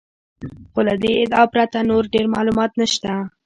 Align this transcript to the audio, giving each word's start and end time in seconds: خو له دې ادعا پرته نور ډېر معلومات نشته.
خو 0.71 0.79
له 0.87 0.95
دې 1.01 1.11
ادعا 1.23 1.43
پرته 1.53 1.77
نور 1.89 2.03
ډېر 2.13 2.25
معلومات 2.35 2.71
نشته. 2.81 3.11